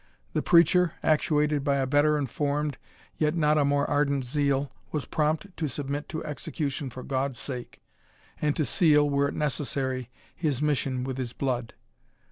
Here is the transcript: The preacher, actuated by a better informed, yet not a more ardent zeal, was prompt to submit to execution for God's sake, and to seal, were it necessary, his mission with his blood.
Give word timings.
The 0.33 0.41
preacher, 0.41 0.93
actuated 1.03 1.63
by 1.63 1.75
a 1.75 1.85
better 1.85 2.17
informed, 2.17 2.79
yet 3.19 3.35
not 3.35 3.59
a 3.59 3.63
more 3.63 3.87
ardent 3.87 4.25
zeal, 4.25 4.71
was 4.91 5.05
prompt 5.05 5.55
to 5.55 5.67
submit 5.67 6.09
to 6.09 6.25
execution 6.25 6.89
for 6.89 7.03
God's 7.03 7.37
sake, 7.37 7.83
and 8.41 8.55
to 8.55 8.65
seal, 8.65 9.07
were 9.07 9.27
it 9.29 9.35
necessary, 9.35 10.09
his 10.35 10.59
mission 10.59 11.03
with 11.03 11.17
his 11.17 11.33
blood. 11.33 11.75